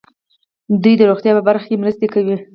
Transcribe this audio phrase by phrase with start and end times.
[0.83, 2.35] دوی د روغتیا په برخه کې مرستې کوي.